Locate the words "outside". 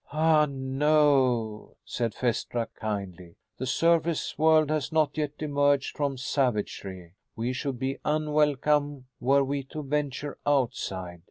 10.43-11.19